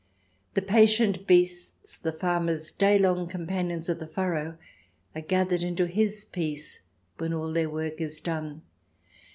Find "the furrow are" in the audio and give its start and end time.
3.99-5.21